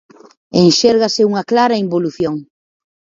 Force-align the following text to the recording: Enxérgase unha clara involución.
Enxérgase 0.63 1.21
unha 1.29 1.47
clara 1.51 1.81
involución. 1.85 2.35